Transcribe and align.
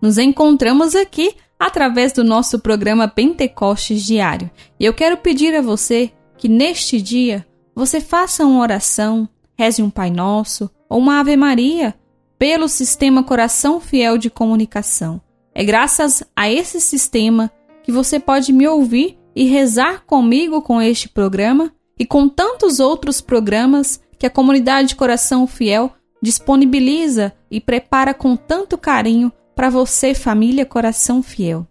nos 0.00 0.18
encontramos 0.18 0.94
aqui 0.94 1.34
através 1.58 2.12
do 2.12 2.24
nosso 2.24 2.58
programa 2.58 3.06
Pentecostes 3.06 4.04
Diário. 4.04 4.50
E 4.78 4.84
eu 4.84 4.94
quero 4.94 5.18
pedir 5.18 5.54
a 5.54 5.60
você 5.60 6.10
que 6.38 6.48
neste 6.48 7.00
dia 7.00 7.46
você 7.74 8.00
faça 8.00 8.46
uma 8.46 8.60
oração, 8.60 9.28
reze 9.58 9.82
um 9.82 9.90
Pai 9.90 10.10
Nosso 10.10 10.70
ou 10.88 10.98
uma 10.98 11.20
Ave 11.20 11.36
Maria 11.36 11.94
pelo 12.38 12.66
sistema 12.66 13.22
Coração 13.22 13.78
Fiel 13.78 14.16
de 14.16 14.30
Comunicação. 14.30 15.20
É 15.54 15.62
graças 15.62 16.22
a 16.34 16.50
esse 16.50 16.80
sistema 16.80 17.50
que 17.82 17.92
você 17.92 18.18
pode 18.18 18.52
me 18.52 18.66
ouvir 18.66 19.18
e 19.36 19.44
rezar 19.44 20.04
comigo 20.06 20.62
com 20.62 20.80
este 20.80 21.08
programa 21.08 21.72
e 21.98 22.06
com 22.06 22.26
tantos 22.28 22.80
outros 22.80 23.20
programas 23.20 24.00
que 24.18 24.24
a 24.24 24.30
comunidade 24.30 24.96
Coração 24.96 25.46
Fiel 25.46 25.92
disponibiliza 26.22 27.32
e 27.50 27.60
prepara 27.60 28.14
com 28.14 28.36
tanto 28.36 28.78
carinho 28.78 29.30
para 29.60 29.68
você, 29.68 30.14
família 30.14 30.64
Coração 30.64 31.22
Fiel. 31.22 31.66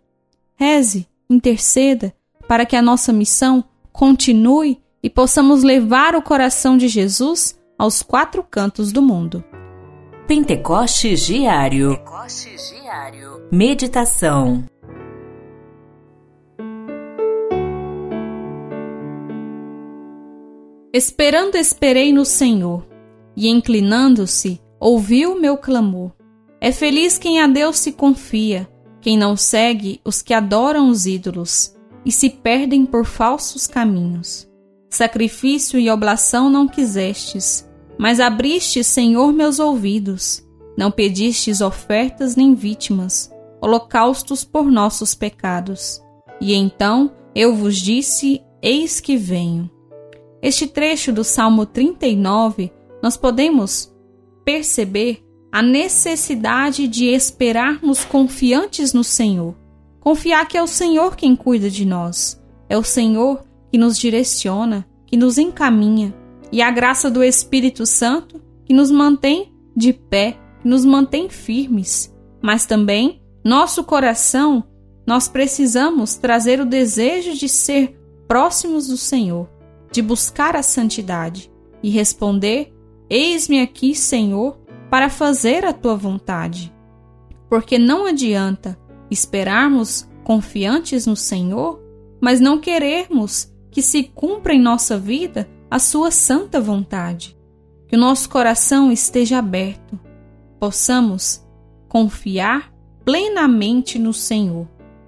Reze, 0.55 1.07
interceda 1.27 2.13
para 2.47 2.63
que 2.63 2.75
a 2.75 2.83
nossa 2.83 3.11
missão 3.11 3.63
continue 3.91 4.79
e 5.01 5.09
possamos 5.09 5.63
levar 5.63 6.15
o 6.15 6.21
coração 6.21 6.77
de 6.77 6.87
Jesus 6.87 7.59
aos 7.79 8.03
quatro 8.03 8.43
cantos 8.43 8.91
do 8.91 9.01
mundo. 9.01 9.43
Pentecostes 10.27 11.25
Diário. 11.25 11.97
Pentecostes 11.97 12.69
Diário. 12.69 13.47
Meditação. 13.51 14.63
Esperando 20.93 21.55
esperei 21.55 22.13
no 22.13 22.23
Senhor, 22.23 22.87
e 23.35 23.49
inclinando-se, 23.49 24.61
ouviu 24.79 25.39
meu 25.41 25.57
clamor. 25.57 26.18
É 26.61 26.71
feliz 26.71 27.17
quem 27.17 27.39
a 27.41 27.47
Deus 27.47 27.79
se 27.79 27.93
confia, 27.93 28.69
quem 29.01 29.17
não 29.17 29.37
segue 29.37 30.01
os 30.03 30.21
que 30.21 30.33
adoram 30.33 30.89
os 30.89 31.05
ídolos 31.05 31.73
e 32.05 32.11
se 32.11 32.29
perdem 32.29 32.85
por 32.85 33.05
falsos 33.05 33.65
caminhos. 33.65 34.47
Sacrifício 34.89 35.79
e 35.79 35.89
oblação 35.89 36.49
não 36.49 36.67
quisestes, 36.67 37.69
mas 37.97 38.19
abriste, 38.19 38.83
Senhor, 38.83 39.31
meus 39.31 39.59
ouvidos. 39.59 40.45
Não 40.77 40.89
pedistes 40.89 41.61
ofertas 41.61 42.35
nem 42.35 42.55
vítimas, 42.55 43.31
holocaustos 43.61 44.43
por 44.43 44.65
nossos 44.71 45.13
pecados. 45.13 46.01
E 46.41 46.53
então 46.53 47.11
eu 47.35 47.53
vos 47.53 47.77
disse: 47.77 48.41
Eis 48.61 48.99
que 48.99 49.17
venho. 49.17 49.69
Este 50.41 50.65
trecho 50.67 51.11
do 51.11 51.23
Salmo 51.23 51.65
39, 51.65 52.71
nós 53.03 53.17
podemos 53.17 53.93
perceber 54.45 55.21
a 55.51 55.61
necessidade 55.61 56.87
de 56.87 57.05
esperarmos 57.05 58.05
confiantes 58.05 58.93
no 58.93 59.03
Senhor. 59.03 59.55
Confiar 59.99 60.47
que 60.47 60.57
é 60.57 60.63
o 60.63 60.67
Senhor 60.67 61.15
quem 61.15 61.35
cuida 61.35 61.69
de 61.69 61.85
nós, 61.85 62.41
é 62.67 62.77
o 62.77 62.83
Senhor 62.83 63.43
que 63.71 63.77
nos 63.77 63.97
direciona, 63.97 64.87
que 65.05 65.17
nos 65.17 65.37
encaminha, 65.37 66.13
e 66.51 66.61
a 66.61 66.71
graça 66.71 67.09
do 67.09 67.23
Espírito 67.23 67.85
Santo 67.85 68.41
que 68.65 68.73
nos 68.73 68.91
mantém 68.91 69.51
de 69.75 69.93
pé, 69.93 70.37
que 70.61 70.67
nos 70.67 70.85
mantém 70.85 71.29
firmes. 71.29 72.15
Mas 72.41 72.65
também 72.65 73.21
nosso 73.43 73.83
coração, 73.83 74.63
nós 75.05 75.27
precisamos 75.27 76.15
trazer 76.15 76.59
o 76.59 76.65
desejo 76.65 77.33
de 77.33 77.49
ser 77.49 77.99
próximos 78.27 78.87
do 78.87 78.97
Senhor, 78.97 79.49
de 79.91 80.01
buscar 80.01 80.55
a 80.55 80.61
santidade 80.61 81.51
e 81.81 81.89
responder: 81.89 82.71
Eis-me 83.09 83.59
aqui, 83.59 83.95
Senhor, 83.95 84.58
para 84.89 85.09
fazer 85.09 85.65
a 85.65 85.73
tua 85.73 85.95
vontade. 85.95 86.73
Porque 87.49 87.77
não 87.77 88.05
adianta 88.05 88.77
esperarmos 89.09 90.07
confiantes 90.23 91.05
no 91.05 91.15
Senhor, 91.15 91.81
mas 92.21 92.39
não 92.39 92.59
querermos 92.59 93.51
que 93.71 93.81
se 93.81 94.03
cumpra 94.03 94.53
em 94.53 94.61
nossa 94.61 94.97
vida 94.97 95.49
a 95.69 95.79
sua 95.79 96.11
santa 96.11 96.59
vontade. 96.59 97.37
Que 97.87 97.95
o 97.95 97.99
nosso 97.99 98.29
coração 98.29 98.91
esteja 98.91 99.39
aberto, 99.39 99.99
possamos 100.59 101.43
confiar 101.87 102.71
plenamente 103.03 103.97
no 103.97 104.13
Senhor. 104.13 104.67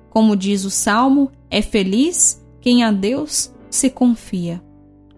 Como 0.10 0.36
diz 0.36 0.66
o 0.66 0.72
salmo, 0.72 1.32
é 1.50 1.62
feliz 1.62 2.44
quem 2.60 2.84
a 2.84 2.92
Deus 2.92 3.54
se 3.70 3.90
confia. 3.90 4.62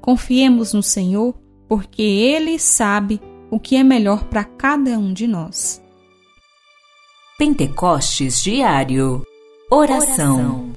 Confiemos 0.02 0.74
no 0.74 0.84
Senhor, 0.84 1.34
porque 1.68 2.02
Ele 2.02 2.60
sabe 2.60 3.22
o 3.54 3.60
que 3.60 3.76
é 3.76 3.84
melhor 3.84 4.24
para 4.24 4.44
cada 4.44 4.98
um 4.98 5.14
de 5.14 5.28
nós. 5.28 5.80
Pentecostes 7.38 8.42
Diário. 8.42 9.24
Oração, 9.70 10.72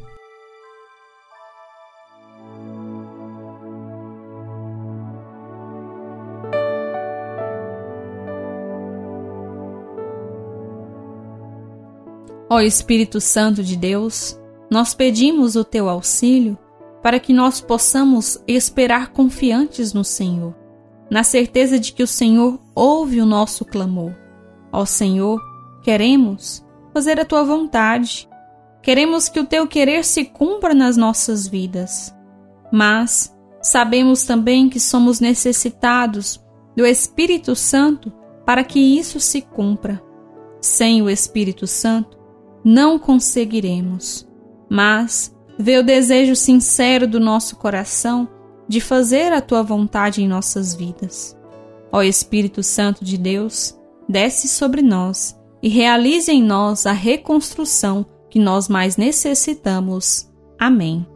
Ó 12.49 12.61
Espírito 12.61 13.21
Santo 13.21 13.63
de 13.63 13.77
Deus, 13.77 14.39
nós 14.71 14.95
pedimos 14.95 15.57
o 15.57 15.65
teu 15.65 15.89
auxílio 15.89 16.59
para 17.03 17.19
que 17.19 17.33
nós 17.33 17.61
possamos 17.61 18.39
esperar 18.47 19.13
confiantes 19.13 19.93
no 19.93 20.05
Senhor 20.05 20.66
na 21.11 21.23
certeza 21.23 21.79
de 21.79 21.93
que 21.93 22.03
o 22.03 22.07
Senhor 22.07 22.59
ouve 22.75 23.21
o 23.21 23.27
nosso 23.27 23.65
clamor. 23.65 24.13
Ó 24.73 24.85
Senhor, 24.85 25.41
queremos 25.83 26.65
fazer 26.93 27.21
a 27.21 27.25
tua 27.25 27.45
vontade. 27.45 28.29
Queremos 28.83 29.29
que 29.29 29.41
o 29.41 29.45
teu 29.45 29.67
querer 29.67 30.05
se 30.05 30.25
cumpra 30.25 30.75
nas 30.75 30.97
nossas 30.97 31.47
vidas. 31.47 32.15
Mas 32.73 33.35
sabemos 33.63 34.25
também 34.25 34.69
que 34.69 34.81
somos 34.81 35.21
necessitados 35.21 36.45
do 36.77 36.85
Espírito 36.85 37.55
Santo 37.55 38.13
para 38.45 38.65
que 38.65 38.79
isso 38.79 39.21
se 39.21 39.43
cumpra. 39.43 40.03
Sem 40.61 41.03
o 41.03 41.09
Espírito 41.09 41.67
Santo, 41.67 42.19
não 42.65 42.99
conseguiremos. 42.99 44.29
Mas 44.69 45.35
vê 45.59 45.79
o 45.79 45.85
desejo 45.85 46.35
sincero 46.35 47.07
do 47.07 47.21
nosso 47.21 47.57
coração 47.57 48.29
de 48.69 48.81
fazer 48.81 49.33
a 49.33 49.41
tua 49.41 49.63
vontade 49.63 50.23
em 50.23 50.29
nossas 50.29 50.75
vidas. 50.75 51.37
Ó 51.93 52.03
Espírito 52.03 52.63
Santo 52.63 53.05
de 53.05 53.17
Deus, 53.17 53.79
desce 54.09 54.49
sobre 54.49 54.83
nós 54.83 55.39
e 55.63 55.69
realize 55.69 56.31
em 56.31 56.43
nós 56.43 56.87
a 56.87 56.93
reconstrução 56.93 58.05
que 58.29 58.39
nós 58.39 58.69
mais 58.69 58.97
necessitamos. 58.97 60.31
Amém. 60.59 61.07